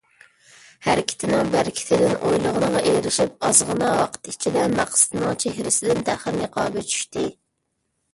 ھەرىكىتىنىڭ 0.85 1.49
بەرىكىتىدىن 1.55 2.15
ئويلىغىنىغا 2.29 2.81
ئېرىشىپ، 2.91 3.35
ئازغىنا 3.49 3.91
ۋاقىت 3.99 4.31
ئىچىدە، 4.31 4.63
مەقسىتىنىڭ 4.79 5.37
چېھرىسىدىن 5.45 6.01
تەخىر 6.09 6.39
نىقابى 6.41 6.85
چۈشتى. 6.95 7.27